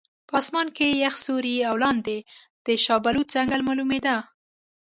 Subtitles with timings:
[0.27, 2.17] په اسمان کې یخ ستوري او لاندې
[2.65, 4.17] د شاه بلوط ځنګل معلومېده.